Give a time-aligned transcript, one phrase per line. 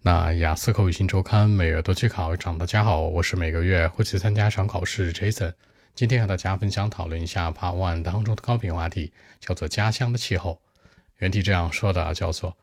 [0.00, 5.52] 那雅思口语新周刊每月都去考一场，大家好，我是每个月会去参加一场考试 Jason。
[5.96, 10.60] 今天和大家分享讨论一下 Part One 当中的高频话题，叫做家乡的气候。
[11.18, 12.56] 原题这样说的，叫做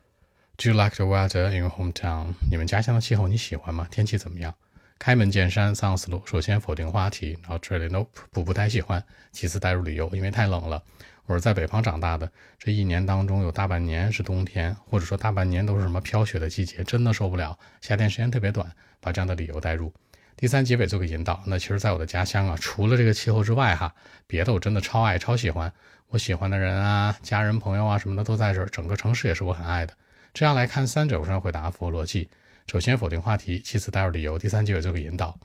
[0.56, 2.28] Do you like the weather in your hometown？
[2.50, 3.86] 你们家乡的气候你喜欢吗？
[3.90, 4.54] 天气怎么样？
[4.98, 9.00] 开门见山，三个思路：首先否定话题然后 really nope 不不太喜欢；
[9.32, 10.82] 其次带入理由，因为太冷了。
[11.26, 17.58] 我是在北方长大的，这一年当中有大半年是冬天，或者说大半年都是什么飘雪的季节，真的受不了。
[17.80, 18.70] 夏天时间特别短，
[19.00, 19.92] 把这样的理由带入。
[20.36, 21.42] 第三结尾做个引导。
[21.46, 23.92] 那其实，在我的家乡啊，除了这个气候之外，哈，
[24.26, 25.72] 别的我真的超爱、超喜欢。
[26.08, 29.94] 我喜欢的人啊、家人、朋友啊什么的都在这儿，整个城市也是我很爱的。
[30.32, 32.28] 这样来看三者，我上回答符合逻辑。
[32.67, 35.37] 首先否定话题，其次带入理由，第三结尾做个引导。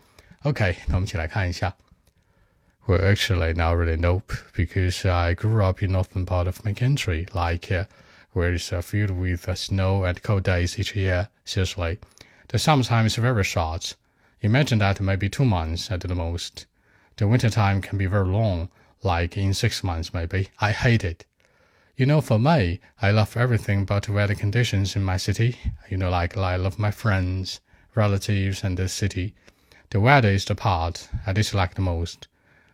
[0.42, 1.74] OK，那我们一起来看一下。
[2.86, 7.74] Well, actually, not really nope, because I grew up in northern part of my country, like
[7.74, 7.86] uh,
[8.32, 11.28] where it's uh, filled with uh, snow and cold days each year.
[11.44, 11.98] Seriously,
[12.48, 13.96] the summertime is very short.
[14.40, 16.66] Imagine that maybe two months at the most.
[17.16, 18.68] The wintertime can be very long,
[19.02, 20.50] like in six months maybe.
[20.60, 21.24] I hate it.
[21.97, 25.55] You know, for me, I love everything but weather conditions in my city.
[25.89, 27.57] You know, like I love my friends,
[27.95, 29.33] relatives, and the city.
[29.89, 32.27] The weather is the part I dislike the most.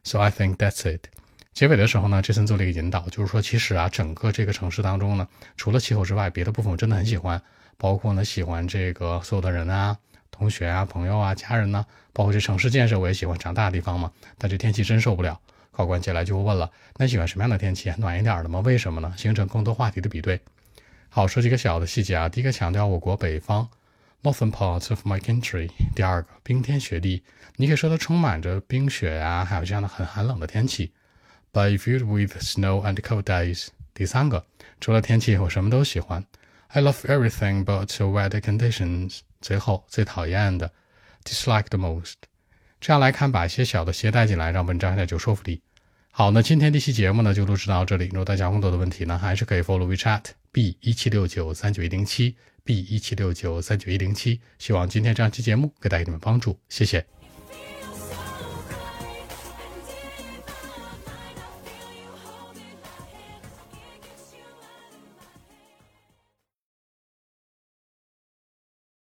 [0.04, 1.08] So I think that's it。
[1.54, 7.42] 结尾的时候呢，杰森做了一个引导，就是说，其实啊，整个这个城市当中呢，除了气候之外，别的部分我真的很喜欢，
[7.78, 9.98] 包括呢，喜欢这个所有的人啊，
[10.30, 14.12] 同学啊，朋友啊，家人呢，包括这城市建设我也喜欢，长大的地方嘛。
[14.38, 15.42] 但这天气真受不了。
[15.78, 17.94] 考官接下来就会问了，那喜欢什么样的天气？
[18.00, 18.62] 暖一点的吗？
[18.62, 19.14] 为什么呢？
[19.16, 20.42] 形成更多话题的比对。
[21.08, 22.28] 好，说几个小的细节啊。
[22.28, 23.70] 第一个强调我国北方。
[24.24, 25.70] Northern parts of my country。
[25.96, 27.22] 第二个，冰天雪地，
[27.58, 30.92] 你可以说它充满着冰雪啊，还有这样的很寒冷的天气。
[31.54, 33.68] But filled with snow and cold days。
[33.94, 34.44] 第三个，
[34.82, 36.26] 除了天气，我什么都喜欢。
[36.70, 39.20] I love everything but weather conditions。
[39.40, 40.72] 最后，最讨厌的
[41.24, 42.16] ，dislike the most。
[42.80, 45.62] 这样来看，把一些小的鞋带进来，让文章有点有说服力。
[46.12, 48.06] 好，那今天这期节目呢，就录制到这里。
[48.06, 52.36] 如果大家更多的问题呢，还是可以 follow WeChat B 一七六九三九一零七。
[52.64, 57.06] B 一七六九三九一零七，希望今天这样期节目可以带给你们帮助，谢谢。